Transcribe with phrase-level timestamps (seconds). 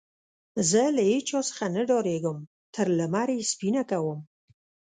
[0.69, 2.37] زه له هيچا څخه نه ډارېږم؛
[2.75, 4.19] تر لمر يې سپينه کوم.